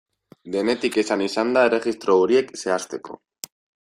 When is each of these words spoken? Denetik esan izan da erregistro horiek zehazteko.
Denetik 0.53 0.95
esan 1.01 1.21
izan 1.25 1.53
da 1.57 1.65
erregistro 1.69 2.17
horiek 2.23 2.51
zehazteko. 2.63 3.21